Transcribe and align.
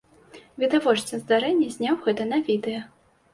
Відавочца 0.61 1.19
здарэння 1.23 1.67
зняў 1.75 2.01
гэта 2.07 2.27
на 2.33 2.41
відэа. 2.49 2.81